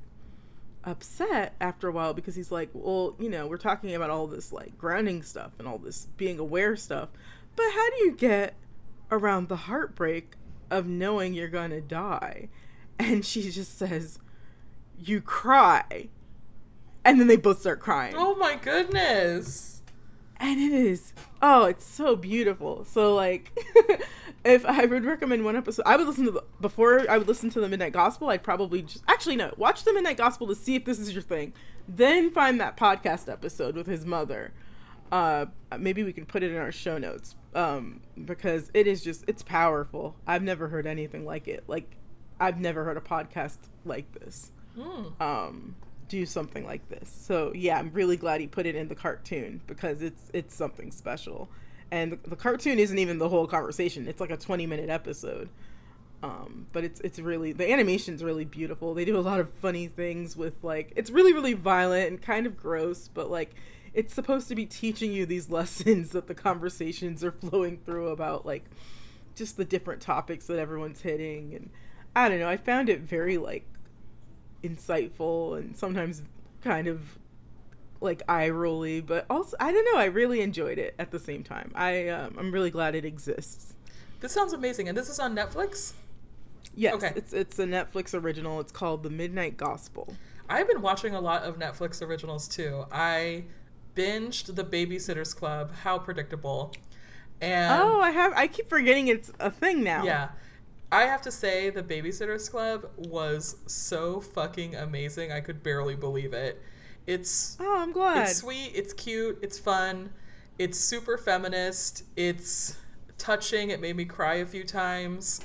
[0.84, 4.52] upset after a while because he's like well you know we're talking about all this
[4.52, 7.10] like grounding stuff and all this being aware stuff
[7.56, 8.56] but how do you get
[9.12, 10.34] around the heartbreak
[10.70, 12.50] of knowing you're gonna die?
[12.98, 14.20] And she just says
[14.98, 16.10] you cry.
[17.04, 18.14] And then they both start crying.
[18.16, 19.82] Oh my goodness.
[20.38, 22.86] And it is oh it's so beautiful.
[22.86, 23.52] So like
[24.44, 27.50] if I would recommend one episode, I would listen to the before I would listen
[27.52, 28.30] to the Midnight Gospel.
[28.30, 31.22] I'd probably just actually no, watch the Midnight Gospel to see if this is your
[31.22, 31.54] thing.
[31.88, 34.54] Then find that podcast episode with his mother.
[35.12, 39.24] Uh, maybe we can put it in our show notes um, because it is just
[39.28, 40.16] it's powerful.
[40.26, 41.64] I've never heard anything like it.
[41.68, 41.98] Like
[42.40, 44.52] I've never heard a podcast like this.
[44.76, 45.22] Hmm.
[45.22, 45.76] Um,
[46.08, 47.10] do something like this.
[47.10, 50.92] So yeah, I'm really glad he put it in the cartoon because it's it's something
[50.92, 51.50] special
[51.92, 54.08] and the, the, cartoon isn't even the whole conversation.
[54.08, 55.50] It's like a 20 minute episode.
[56.24, 58.94] Um, but it's it's really the animation's really beautiful.
[58.94, 62.46] They do a lot of funny things with like it's really really violent and kind
[62.46, 63.56] of gross, but like
[63.94, 68.46] it's supposed to be teaching you these lessons that the conversations are flowing through about
[68.46, 68.66] like
[69.34, 71.70] just the different topics that everyone's hitting and
[72.16, 73.66] I don't know, I found it very like
[74.64, 76.22] insightful and sometimes
[76.62, 77.18] kind of
[78.02, 80.00] like eye rolly, but also I don't know.
[80.00, 81.72] I really enjoyed it at the same time.
[81.76, 83.74] I um, I'm really glad it exists.
[84.20, 85.94] This sounds amazing, and this is on Netflix.
[86.76, 87.12] Yes, Okay.
[87.16, 88.60] it's it's a Netflix original.
[88.60, 90.14] It's called The Midnight Gospel.
[90.50, 92.86] I've been watching a lot of Netflix originals too.
[92.92, 93.46] I
[93.96, 95.72] binged The Babysitter's Club.
[95.84, 96.74] How predictable!
[97.40, 98.34] And oh, I have.
[98.36, 100.04] I keep forgetting it's a thing now.
[100.04, 100.30] yeah,
[100.92, 105.32] I have to say The Babysitter's Club was so fucking amazing.
[105.32, 106.62] I could barely believe it.
[107.12, 108.24] It's Oh, I'm glad.
[108.24, 110.12] It's sweet, it's cute, it's fun,
[110.58, 112.78] it's super feminist, it's
[113.17, 115.41] touching, it made me cry a few times.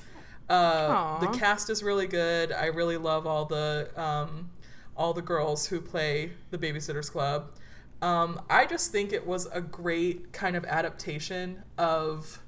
[0.49, 2.53] Uh, the cast is really good.
[2.53, 4.51] I really love all the um,
[4.97, 7.51] all the girls who play the Babysitters Club.
[8.01, 12.41] Um, I just think it was a great kind of adaptation of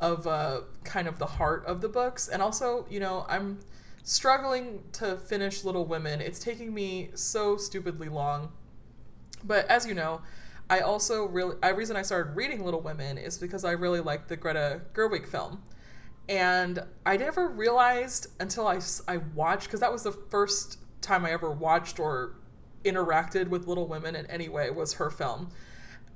[0.00, 3.58] of uh, kind of the heart of the books, and also, you know, I'm
[4.02, 6.20] struggling to finish Little Women.
[6.20, 8.52] It's taking me so stupidly long.
[9.44, 10.22] But as you know,
[10.68, 14.28] I also really I reason I started reading Little Women is because I really liked
[14.28, 15.62] the Greta Gerwig film.
[16.28, 21.32] And I never realized until I, I watched because that was the first time I
[21.32, 22.36] ever watched or
[22.84, 25.50] interacted with Little Women in any way was her film.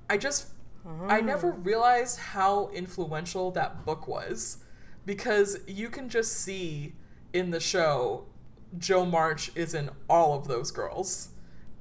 [0.08, 0.48] I just
[1.08, 1.24] I mm.
[1.24, 4.58] never realized how influential that book was
[5.06, 6.94] because you can just see
[7.32, 8.26] in the show
[8.78, 11.28] Jo March is in all of those girls.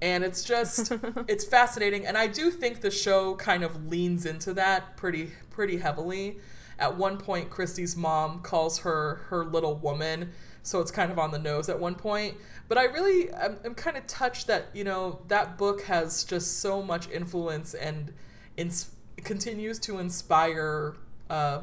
[0.03, 0.91] And it's just
[1.29, 5.77] it's fascinating and I do think the show kind of leans into that pretty pretty
[5.77, 6.39] heavily.
[6.77, 11.31] At one point Kristy's mom calls her her little woman, so it's kind of on
[11.31, 12.35] the nose at one point.
[12.67, 16.59] But I really I'm, I'm kind of touched that, you know, that book has just
[16.59, 18.11] so much influence and
[18.57, 18.91] ins-
[19.23, 20.95] continues to inspire
[21.29, 21.61] uh,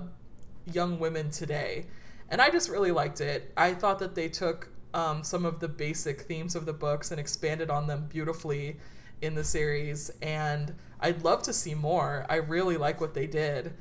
[0.73, 1.89] young women today.
[2.31, 3.53] And I just really liked it.
[3.55, 7.21] I thought that they took um, some of the basic themes of the books and
[7.21, 8.77] expanded on them beautifully
[9.21, 10.11] in the series.
[10.23, 12.27] And I'd love to see more.
[12.29, 13.75] I really like what they did.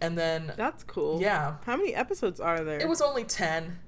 [0.00, 1.20] And then, That's cool.
[1.20, 2.78] yeah, How many episodes are there?
[2.80, 3.78] it was only 10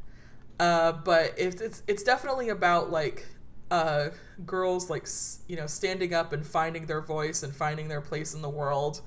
[0.60, 3.26] uh, but it's, it's it's definitely about like
[3.70, 4.10] uh,
[4.44, 5.06] girls like
[5.48, 9.00] you know standing up and finding their voice and finding their place in the world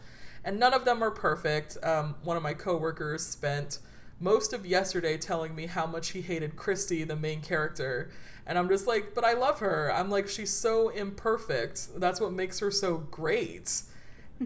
[0.44, 3.78] and none of them are perfect um, one of my coworkers spent
[4.20, 8.10] most of yesterday telling me how much he hated kristy the main character
[8.46, 12.32] and i'm just like but i love her i'm like she's so imperfect that's what
[12.32, 13.84] makes her so great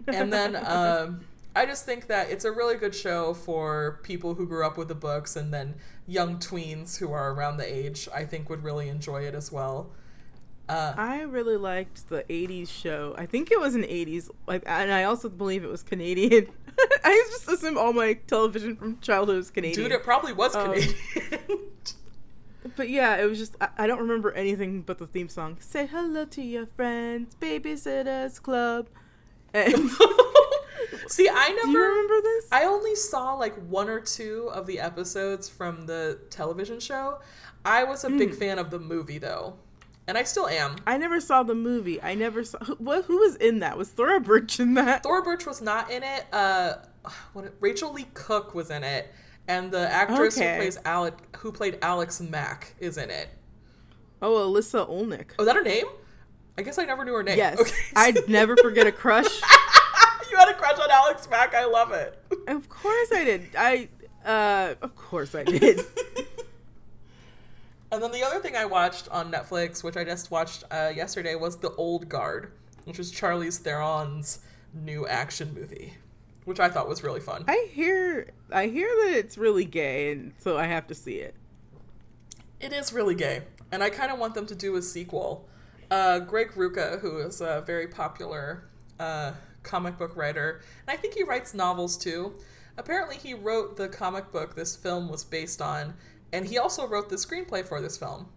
[0.06, 1.20] and then um,
[1.54, 4.88] I just think that it's a really good show for people who grew up with
[4.88, 5.74] the books and then
[6.06, 8.08] young tweens who are around the age.
[8.14, 9.90] I think would really enjoy it as well.
[10.68, 13.16] Uh, I really liked the '80s show.
[13.18, 16.46] I think it was an '80s, like, and I also believe it was Canadian.
[17.04, 19.82] I just assume all my television from childhood was Canadian.
[19.88, 20.94] dude, it probably was Um, Canadian.
[22.76, 25.56] But yeah, it was just I, I don't remember anything but the theme song.
[25.60, 28.86] Say hello to your friends, Babysitters Club.
[29.54, 29.74] And,
[31.08, 31.78] See, I do you never.
[31.88, 32.46] remember this?
[32.52, 37.20] I only saw like one or two of the episodes from the television show.
[37.64, 38.18] I was a Hmm.
[38.18, 39.54] big fan of the movie though,
[40.10, 40.74] and I still am.
[40.88, 42.02] I never saw the movie.
[42.02, 43.78] I never saw who, what, who was in that.
[43.78, 45.04] Was Thora Birch in that?
[45.04, 46.26] Thora Birch was not in it.
[46.32, 46.74] Uh,
[47.32, 47.54] what?
[47.60, 49.14] Rachael Leigh Cook was in it,
[49.46, 50.54] and the actress Okay.
[50.54, 53.28] who plays Alec, who played Alex Mack, is in it.
[54.20, 55.30] Oh, Larisa Oleynik.
[55.38, 55.86] Oh, is that her name?
[56.58, 57.38] I guess I never knew her name.
[57.38, 57.72] Yes, Okay.
[57.96, 59.26] I'd never forget a crush.
[60.30, 61.54] you had a crush on Alex Mack.
[61.54, 62.20] I love it.
[62.48, 63.46] of course I did.
[63.56, 63.88] I
[64.24, 65.80] uh, of course I did.
[67.92, 71.34] And then the other thing I watched on Netflix, which I just watched uh, yesterday,
[71.34, 72.52] was The Old Guard,
[72.84, 74.40] which is Charlize Theron's
[74.72, 75.94] new action movie,
[76.44, 77.44] which I thought was really fun.
[77.48, 81.34] I hear I hear that it's really gay, and so I have to see it.
[82.60, 85.48] It is really gay, and I kind of want them to do a sequel.
[85.90, 88.68] Uh, Greg Rucka, who is a very popular
[89.00, 89.32] uh,
[89.64, 92.34] comic book writer, and I think he writes novels too.
[92.78, 95.94] Apparently, he wrote the comic book this film was based on,
[96.32, 98.28] and he also wrote the screenplay for this film.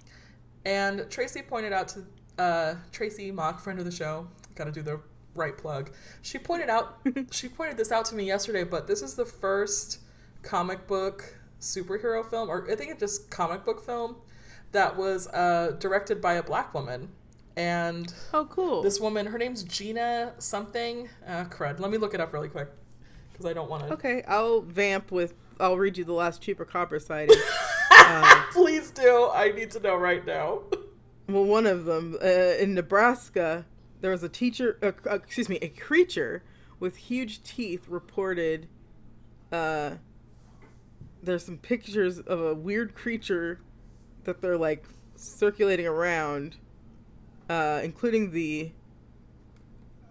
[0.66, 2.06] And Tracy pointed out to
[2.42, 5.00] uh, Tracy Mock, friend of the show, got to do the
[5.36, 5.92] right plug.
[6.22, 7.00] She pointed out
[7.32, 10.00] she pointed this out to me yesterday, but this is the first
[10.42, 14.18] comic book superhero film, or I think it's just comic book film
[14.72, 17.10] that was uh, directed by a black woman.
[17.56, 18.82] And Oh, cool.
[18.82, 21.08] this woman, her name's Gina something.
[21.28, 21.80] Uh, crud.
[21.80, 22.70] Let me look it up really quick
[23.32, 23.94] because I don't want to.
[23.94, 25.36] okay, I'll vamp with.
[25.60, 27.38] I'll read you the last chupacabra sighting.
[28.04, 29.30] Uh, Please do.
[29.34, 30.62] I need to know right now.
[31.28, 33.66] well, one of them uh, in Nebraska,
[34.02, 36.44] there was a teacher, uh, uh, excuse me, a creature
[36.80, 38.68] with huge teeth reported.
[39.52, 39.92] Uh,
[41.22, 43.60] there's some pictures of a weird creature
[44.26, 44.86] that they're like
[45.16, 46.58] circulating around,
[47.50, 48.72] uh, including the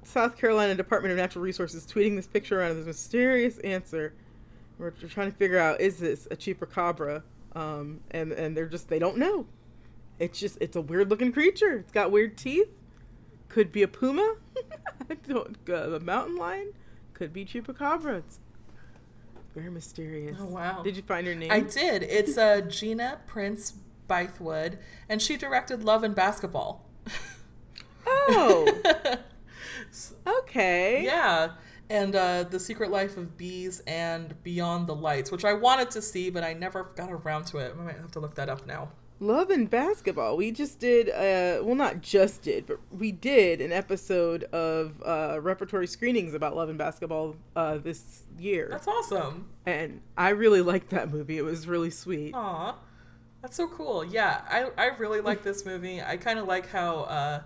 [0.02, 4.14] South Carolina Department of Natural Resources tweeting this picture around this mysterious answer.
[4.78, 7.22] We're trying to figure out is this a chupacabra?
[7.54, 9.46] Um, and and they're just they don't know.
[10.18, 11.78] It's just it's a weird looking creature.
[11.78, 12.68] It's got weird teeth.
[13.48, 14.36] Could be a puma.
[15.10, 15.56] I don't.
[15.68, 16.72] Uh, a mountain lion.
[17.14, 18.18] Could be chupacabra.
[18.18, 18.40] It's
[19.54, 20.36] very mysterious.
[20.40, 20.82] Oh wow!
[20.82, 21.52] Did you find her name?
[21.52, 22.02] I did.
[22.02, 23.74] It's uh, Gina Prince
[24.08, 26.86] Bythewood, and she directed Love and Basketball.
[28.04, 29.18] Oh.
[30.40, 31.04] okay.
[31.04, 31.52] Yeah.
[31.92, 36.00] And uh, The Secret Life of Bees and Beyond the Lights, which I wanted to
[36.00, 37.74] see, but I never got around to it.
[37.78, 38.88] I might have to look that up now.
[39.20, 40.38] Love and basketball.
[40.38, 45.38] We just did, uh, well, not just did, but we did an episode of uh,
[45.42, 48.68] repertory screenings about Love and Basketball uh, this year.
[48.70, 49.50] That's awesome.
[49.66, 51.36] And I really liked that movie.
[51.36, 52.34] It was really sweet.
[52.34, 52.74] Aw.
[53.42, 54.02] That's so cool.
[54.02, 56.00] Yeah, I, I really like this movie.
[56.00, 57.42] I kind of like how uh,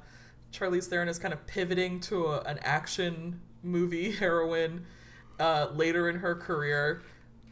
[0.52, 4.86] Charlize Theron is kind of pivoting to a, an action movie heroine
[5.40, 7.02] uh, later in her career.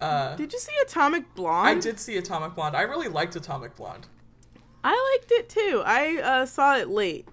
[0.01, 1.69] Uh, did you see Atomic Blonde?
[1.69, 2.77] I did see Atomic Blonde.
[2.77, 4.07] I really liked Atomic Blonde.
[4.83, 5.83] I liked it too.
[5.87, 7.27] I uh, saw it late,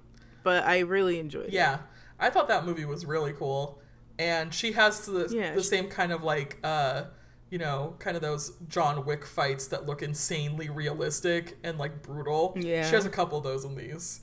[0.44, 1.54] but I really enjoyed it.
[1.54, 1.80] Yeah,
[2.20, 3.82] I thought that movie was really cool,
[4.18, 7.06] and she has the, Yeah, the she- same kind of like, uh,
[7.50, 12.54] you know, kind of those John Wick fights that look insanely realistic and like brutal.
[12.58, 12.88] Yeah.
[12.88, 14.22] she has a couple of those in these.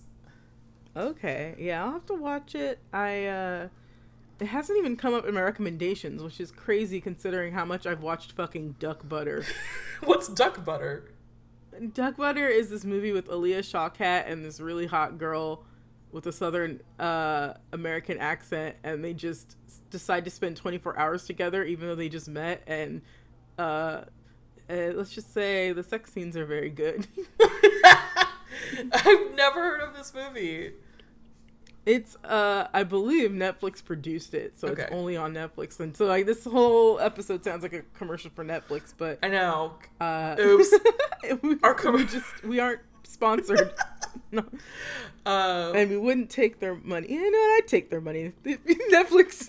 [0.96, 2.78] Okay, yeah, I'll have to watch it.
[2.94, 3.68] I uh
[4.40, 8.02] it hasn't even come up in my recommendations, which is crazy considering how much I've
[8.02, 9.44] watched fucking Duck Butter.
[10.04, 11.10] What's duck butter?
[11.92, 15.64] Duck Butter is this movie with Alia Shawkat and this really hot girl
[16.10, 19.56] with a southern uh American accent and they just
[19.90, 23.02] decide to spend 24 hours together even though they just met and
[23.58, 24.02] uh,
[24.70, 27.06] uh let's just say the sex scenes are very good.
[28.92, 30.72] I've never heard of this movie.
[31.90, 34.82] It's uh I believe Netflix produced it, so Okay.
[34.82, 35.80] it's only on Netflix.
[35.80, 39.74] And so like this whole episode sounds like a commercial for Netflix, but I know.
[39.98, 40.74] uh Oops.
[41.42, 43.72] we, Our com- we just we aren't sponsored.
[44.32, 44.44] no.
[45.24, 47.10] Uh, And we wouldn't take their money.
[47.10, 47.62] You know what?
[47.62, 48.32] I'd take their money.
[48.44, 49.48] Netflix.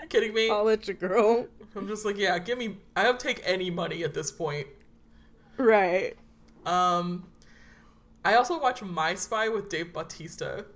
[0.00, 0.50] you kidding me?
[0.50, 1.48] I'll let you girl.
[1.74, 2.76] I'm just like, yeah, give me.
[2.94, 4.68] I'll take any money at this point.
[5.56, 6.16] Right.
[6.64, 7.26] Um,
[8.24, 10.66] I also watch My Spy with Dave Bautista.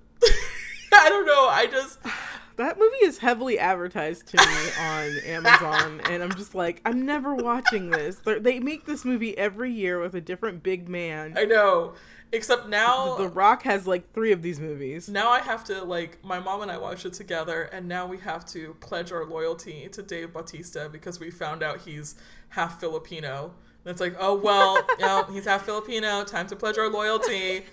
[0.93, 1.49] I don't know.
[1.49, 1.99] I just
[2.57, 7.35] That movie is heavily advertised to me on Amazon, and I'm just like, I'm never
[7.35, 8.17] watching this.
[8.17, 11.35] They're, they make this movie every year with a different big man.
[11.37, 11.95] I know.
[12.33, 15.09] Except now, The Rock has like three of these movies.
[15.09, 18.19] now I have to like my mom and I watched it together, and now we
[18.19, 22.17] have to pledge our loyalty to Dave Bautista because we found out he's
[22.51, 23.55] half Filipino.
[23.85, 26.25] And it's like, oh well, you know, he's half Filipino.
[26.25, 27.67] Time to pledge our loyalty.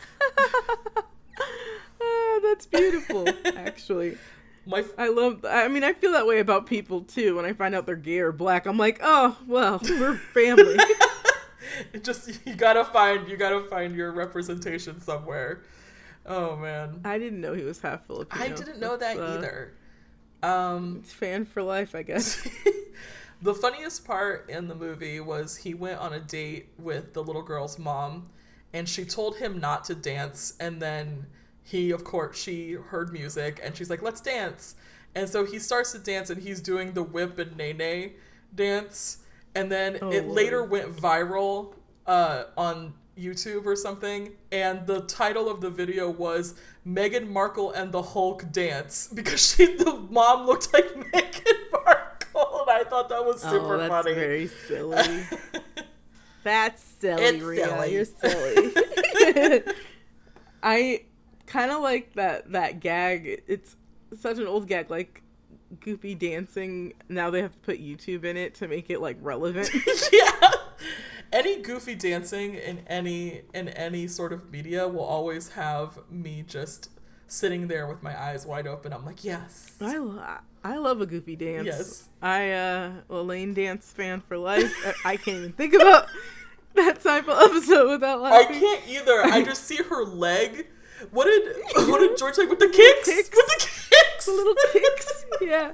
[2.41, 4.17] That's beautiful, actually.
[4.65, 5.45] My I love.
[5.47, 7.35] I mean, I feel that way about people too.
[7.35, 10.77] When I find out they're gay or black, I'm like, oh well, we're family.
[11.93, 15.63] it just you gotta find you gotta find your representation somewhere.
[16.25, 18.43] Oh man, I didn't know he was half Filipino.
[18.43, 19.73] I didn't know that uh, either.
[20.41, 22.47] Um, It's fan for life, I guess.
[23.41, 27.41] the funniest part in the movie was he went on a date with the little
[27.41, 28.29] girl's mom,
[28.73, 31.27] and she told him not to dance, and then
[31.63, 34.75] he, of course, she heard music, and she's like, "Let's dance,"
[35.15, 38.11] and so he starts to dance, and he's doing the whip and nae nae
[38.53, 39.19] dance,
[39.55, 40.35] and then Oh, it Lord.
[40.35, 41.73] later went viral
[42.05, 46.55] uh, on YouTube or something, and the title of the video was
[46.85, 52.69] Meghan Markle and the Hulk dance because she the mom looked like Meghan Markle, and
[52.71, 54.13] I thought that was super oh, that's funny.
[54.15, 55.23] very silly.
[56.43, 57.65] That's silly, It's Rhea.
[57.65, 57.93] silly.
[57.93, 59.63] You're silly.
[60.61, 61.03] I
[61.45, 63.43] kind of like that that gag.
[63.47, 63.75] It's
[64.19, 65.23] such an old gag, like
[65.79, 66.93] Goopy dancing.
[67.09, 69.69] Now they have to put YouTube in it to make it like relevant.
[70.11, 70.51] yeah.
[71.31, 76.89] Any goofy dancing in any in any sort of media will always have me just
[77.27, 78.93] sitting there with my eyes wide open.
[78.93, 79.75] I'm like, yes.
[79.81, 81.65] I, lo- I love a goofy dance.
[81.65, 82.09] Yes.
[82.21, 84.71] I uh Elaine dance fan for life.
[85.05, 86.07] I, I can't even think about
[86.75, 88.57] that type of episode without laughing.
[88.57, 89.21] I can't either.
[89.23, 90.67] I just see her leg.
[91.11, 91.55] What did
[91.89, 93.07] what did George say with the kicks?
[93.07, 93.29] Kicks.
[93.35, 94.25] With the kicks.
[94.25, 95.25] the little kicks.
[95.41, 95.73] Yeah.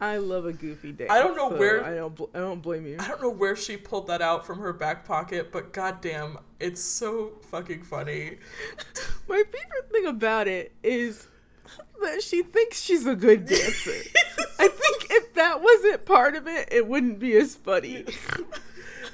[0.00, 1.10] I love a goofy dance.
[1.10, 2.14] I don't know so where- I don't.
[2.14, 2.96] bl- I don't blame you.
[2.98, 6.82] I don't know where she pulled that out from her back pocket, but goddamn, it's
[6.82, 8.38] so fucking funny.
[9.28, 11.28] My favorite thing about it is
[12.02, 13.92] that she thinks she's a good dancer.
[14.58, 18.04] I think if that wasn't part of it, it wouldn't be as funny.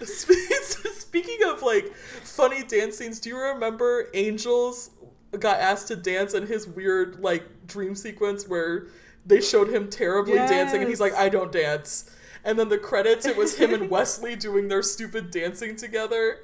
[0.02, 4.90] Speaking of like funny dance scenes, do you remember Angels
[5.38, 8.86] got asked to dance in his weird like dream sequence where
[9.24, 12.10] they showed him terribly dancing and he's like, I don't dance.
[12.42, 16.38] And then the credits, it was him and Wesley doing their stupid dancing together.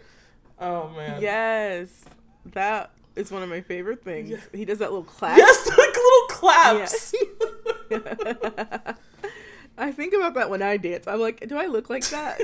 [0.60, 1.20] Oh man.
[1.20, 2.04] Yes.
[2.52, 4.30] That is one of my favorite things.
[4.30, 4.38] Yeah.
[4.52, 5.38] He does that little clap.
[5.38, 7.14] Yes, like little claps.
[9.78, 11.06] I think about that when I dance.
[11.06, 12.40] I'm like, do I look like that?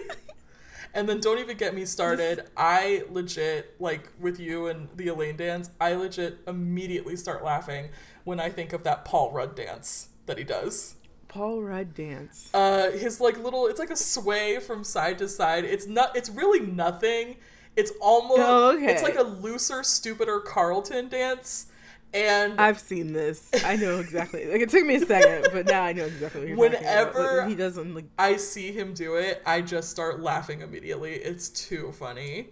[0.95, 2.45] And then don't even get me started.
[2.57, 7.89] I legit, like with you and the Elaine dance, I legit immediately start laughing
[8.25, 10.97] when I think of that Paul Rudd dance that he does.
[11.29, 12.51] Paul Rudd dance.
[12.53, 15.65] Uh his like little it's like a sway from side to side.
[15.65, 17.37] It's not it's really nothing.
[17.75, 18.93] It's almost Oh, okay.
[18.93, 21.67] it's like a looser, stupider Carlton dance.
[22.15, 23.49] And I've seen this.
[23.65, 24.47] I know exactly.
[24.47, 27.15] Like it took me a second, but now I know exactly what you're talking about.
[27.15, 28.05] Whenever- Like, he doesn't like.
[28.19, 31.15] I see him do it, I just start laughing immediately.
[31.15, 32.49] It's too funny.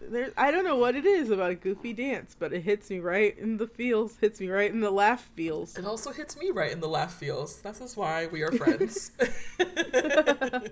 [0.00, 2.98] There, I don't know what it is about a goofy dance, but it hits me
[2.98, 4.16] right in the feels.
[4.16, 5.76] Hits me right in the laugh feels.
[5.76, 7.60] It also hits me right in the laugh feels.
[7.60, 9.10] This is why we are friends.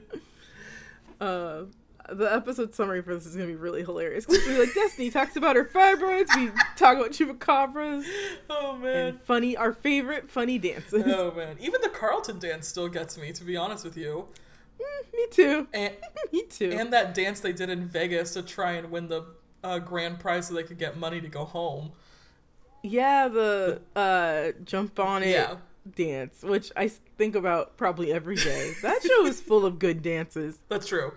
[1.20, 1.62] Uh,
[2.10, 5.36] the episode summary for this is gonna be really hilarious because we like Destiny talks
[5.36, 6.28] about her fibroids.
[6.36, 8.04] We talk about chupacabras
[8.50, 8.96] oh man.
[9.06, 11.02] and funny, our favorite funny dances.
[11.06, 11.56] Oh man.
[11.60, 14.26] Even the Carlton dance still gets me, to be honest with you.
[14.80, 15.68] Mm, me too.
[15.72, 15.94] And
[16.32, 16.70] Me too.
[16.72, 19.24] and that dance they did in Vegas to try and win the
[19.64, 21.92] uh, grand prize so they could get money to go home.
[22.82, 25.56] yeah, the uh, jump on it Yeah.
[25.96, 28.74] dance, which I think about probably every day.
[28.82, 30.58] That show is full of good dances.
[30.68, 31.12] That's true.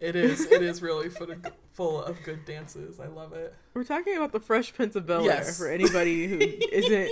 [0.00, 0.44] It is.
[0.50, 1.38] It is really full of,
[1.72, 3.00] full of good dances.
[3.00, 3.54] I love it.
[3.74, 5.58] We're talking about the Fresh Prince of Bel Air Yes.
[5.58, 6.38] for anybody who
[6.72, 7.10] isn't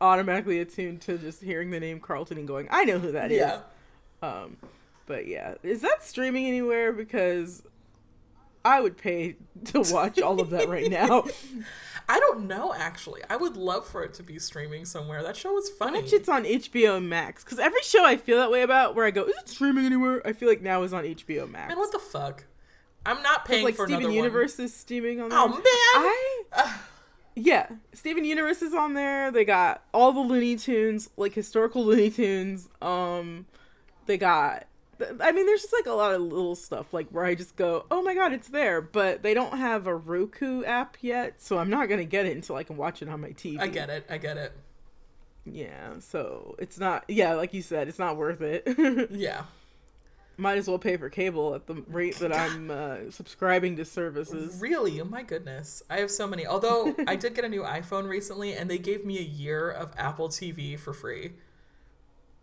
[0.00, 3.38] automatically attuned to just hearing the name Carlton and going, I know who that is.
[3.38, 3.60] yeah.
[4.22, 4.58] Um,
[5.06, 6.92] but yeah, is that streaming anywhere?
[6.92, 7.62] Because
[8.64, 9.36] I would pay
[9.66, 11.24] to watch all of that right now.
[12.08, 13.22] I don't know actually.
[13.30, 15.22] I would love for it to be streaming somewhere.
[15.22, 16.00] That show was funny.
[16.02, 17.44] Watch it's on HBO Max.
[17.44, 20.20] Because every show I feel that way about, where I go, is it streaming anywhere?
[20.26, 21.68] I feel like now is on HBO Max.
[21.68, 22.44] Man, what the fuck?
[23.06, 25.38] I'm not paying like for Steven another Universe is streaming on there.
[25.38, 25.52] one.
[25.52, 26.04] Oh man.
[26.52, 26.78] I
[27.36, 29.30] yeah, Steven Universe is on there.
[29.30, 32.68] They got all the Looney Tunes, like historical Looney Tunes.
[32.82, 33.46] Um,
[34.06, 34.66] they got.
[35.20, 37.86] I mean, there's just like a lot of little stuff like where I just go,
[37.90, 38.80] oh my god, it's there.
[38.80, 42.56] But they don't have a Roku app yet, so I'm not gonna get it until
[42.56, 43.58] I can watch it on my TV.
[43.60, 44.06] I get it.
[44.10, 44.52] I get it.
[45.44, 47.04] Yeah, so it's not.
[47.08, 48.66] Yeah, like you said, it's not worth it.
[49.10, 49.44] Yeah.
[50.36, 54.58] Might as well pay for cable at the rate that I'm uh, subscribing to services.
[54.58, 54.98] Really?
[54.98, 55.82] Oh my goodness.
[55.90, 56.46] I have so many.
[56.46, 59.92] Although I did get a new iPhone recently and they gave me a year of
[59.98, 61.32] Apple TV for free.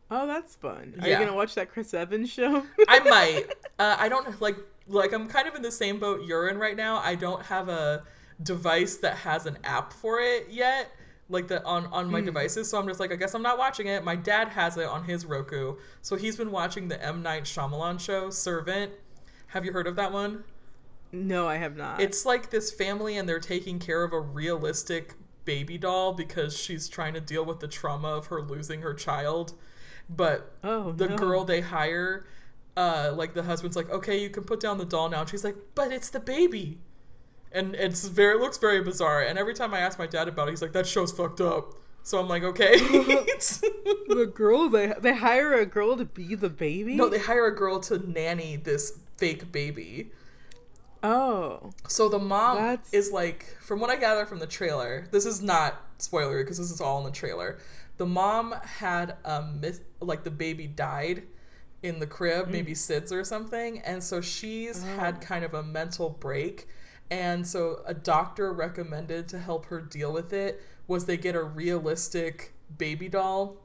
[0.10, 0.96] Oh, that's fun.
[1.02, 1.20] Are Yeah.
[1.20, 2.64] you gonna watch that Chris Evans show?
[2.88, 3.46] I might.
[3.80, 4.56] Uh, I don't like
[4.88, 6.98] like I'm kind of in the same boat you're in right now.
[6.98, 8.02] I don't have a
[8.42, 10.90] device that has an app for it yet,
[11.30, 12.68] like the on on my devices.
[12.72, 14.04] So I'm just like, I guess I'm not watching it.
[14.04, 18.00] My dad has it on his Roku, so he's been watching the M Night Shyamalan
[18.00, 18.94] show, Servant.
[19.50, 20.44] Have you heard of that one?
[21.12, 22.02] no, I have not.
[22.02, 25.14] It's like this family and they're taking care of a realistic
[25.46, 29.54] baby doll because she's trying to deal with the trauma of her losing her child.
[30.10, 31.16] But Oh, the no.
[31.18, 32.26] girl they hire,
[32.78, 35.22] uh, like the husband's like, okay, you can put down the doll now.
[35.22, 36.78] And she's like, but it's the baby.
[37.52, 39.22] And it's very, it looks very bizarre.
[39.22, 41.74] And every time I ask my dad about it, he's like, that show's fucked up.
[42.04, 42.78] So I'm like, okay.
[42.78, 46.96] the girl they they hire a girl to be the baby.
[46.96, 50.12] no, they hire a girl to nanny this fake baby.
[51.04, 55.26] oh, So the mom That's- is like, from what I gather from the trailer, this
[55.26, 57.58] is not spoilery because this is all in the trailer.
[57.98, 61.24] The mom had a myth, like the baby died
[61.84, 66.10] in the crib, maybe SIDS or something, and so she's had kind of a mental
[66.10, 66.68] break.
[67.10, 71.44] And so a doctor recommended to help her deal with it was they get a
[71.44, 73.58] realistic baby doll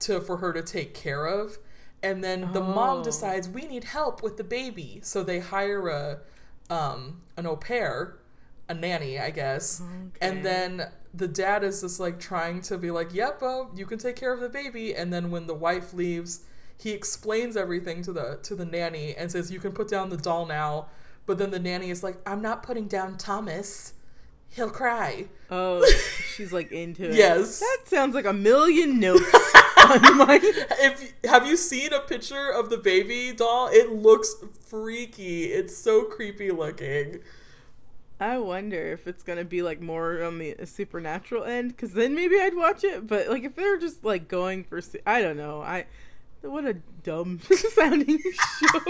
[0.00, 1.58] to for her to take care of.
[2.02, 3.04] And then the mom Oh.
[3.04, 5.00] decides we need help with the baby.
[5.02, 6.20] So they hire a
[6.70, 8.16] um an au pair,
[8.68, 9.80] a nanny, I guess.
[9.80, 10.18] Okay.
[10.20, 13.98] And then the dad is just like trying to be like, "Yep, well, you can
[13.98, 16.40] take care of the baby." And then when the wife leaves,
[16.76, 20.16] he explains everything to the to the nanny and says, "You can put down the
[20.16, 20.88] doll now."
[21.26, 23.94] But then the nanny is like, "I'm not putting down Thomas.
[24.50, 25.84] He'll cry." oh,
[26.34, 27.14] she's like into it.
[27.14, 27.60] Yes.
[27.60, 29.22] that sounds like a million notes
[29.78, 30.40] on my.
[30.86, 33.68] If have you seen a picture of the baby doll?
[33.72, 34.34] It looks
[34.68, 35.44] freaky.
[35.44, 37.20] It's so creepy looking.
[38.20, 42.36] I wonder if it's gonna be like more on the supernatural end, because then maybe
[42.40, 43.06] I'd watch it.
[43.06, 45.62] But like if they're just like going for, su- I don't know.
[45.62, 45.86] I
[46.42, 47.40] what a dumb
[47.74, 48.80] sounding show.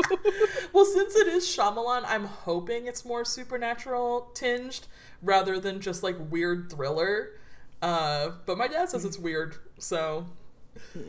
[0.73, 4.87] Well, since it is Shyamalan, I'm hoping it's more supernatural tinged
[5.23, 7.31] rather than just like weird thriller.
[7.81, 10.27] Uh, but my dad says it's weird, so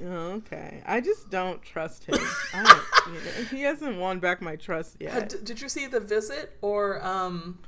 [0.03, 2.17] okay, I just don't trust him.
[2.53, 2.63] I
[3.05, 5.35] don't, you know, he hasn't won back my trust yet.
[5.43, 7.59] Did you see The Visit or um,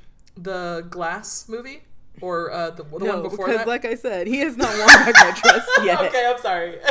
[0.42, 1.82] the Glass movie
[2.20, 3.68] or uh, the, the no, one before because that?
[3.68, 6.00] like I said, he has not won back my trust yet.
[6.02, 6.76] okay, I'm sorry.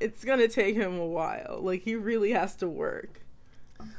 [0.00, 1.60] It's gonna take him a while.
[1.62, 3.22] Like he really has to work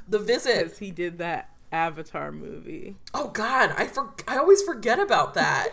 [0.08, 0.64] the Visit.
[0.66, 2.97] because he did that Avatar movie.
[3.14, 5.70] Oh God, I for- I always forget about that.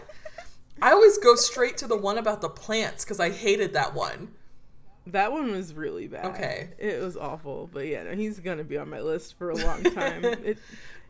[0.81, 4.29] I always go straight to the one about the plants because I hated that one.
[5.07, 6.25] That one was really bad.
[6.27, 6.71] Okay.
[6.79, 9.83] It was awful, but yeah, no, he's gonna be on my list for a long
[9.95, 10.25] time.
[10.25, 10.57] it,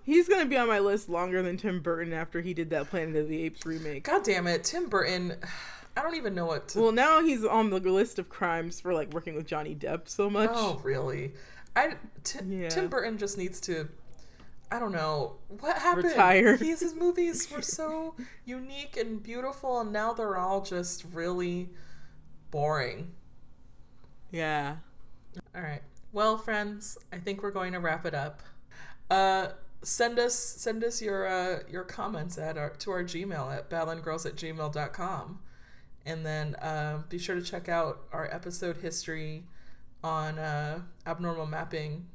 [0.04, 3.16] he's gonna be on my list longer than Tim Burton after he did that Planet
[3.16, 4.04] of the Apes remake.
[4.04, 5.36] God damn it, Tim Burton.
[5.94, 6.80] I don't even know what to.
[6.80, 10.30] Well, now he's on the list of crimes for like working with Johnny Depp so
[10.30, 10.50] much.
[10.52, 11.34] oh, really?
[11.76, 11.96] I
[12.46, 12.68] Yeah.
[12.70, 13.88] Tim Burton just needs to.
[14.70, 16.04] I don't know what happened.
[16.04, 16.56] Retire.
[16.56, 18.14] He's, his movies were so
[18.46, 21.68] unique and beautiful, and now they're all just really
[22.50, 23.12] boring.
[24.30, 24.76] Yeah.
[25.54, 25.82] All right.
[26.10, 28.40] Well, friends, I think we're going to wrap it up.
[29.10, 29.48] Uh,
[29.82, 34.26] send us send us your uh, your comments at our to our Gmail at ballandgirls
[34.26, 35.40] at gmail.com.
[36.04, 39.44] And then uh, be sure to check out our episode history
[40.02, 42.06] on uh, abnormal mapping.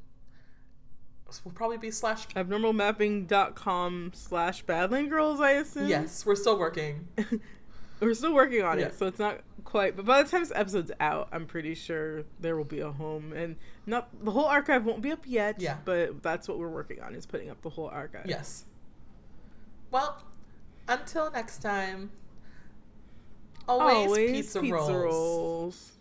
[1.44, 2.28] Will probably be slash.
[2.30, 5.88] Abnormalmapping.com slash Badland Girls, I assume.
[5.88, 7.08] Yes, we're still working.
[8.00, 8.86] We're still working on Yeah.
[8.88, 9.96] it, so it's not quite.
[9.98, 13.34] But by the time this episode's out, I'm pretty sure there will be a home,
[13.34, 15.60] and not the whole archive won't be up yet.
[15.60, 15.78] Yeah.
[15.84, 18.26] but that's what we're working on is putting up the whole archive.
[18.26, 18.64] Yes.
[19.92, 20.24] Well,
[20.88, 22.12] until next time.
[23.68, 24.92] Always, Always pizza, pizza rolls.
[24.92, 25.92] rolls.